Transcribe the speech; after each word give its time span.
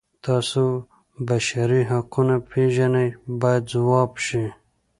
تاسو 0.25 0.63
بشري 1.27 1.81
حقونه 1.91 2.35
پیژنئ 2.49 3.09
باید 3.41 3.63
ځواب 3.73 4.11
شي. 4.25 4.45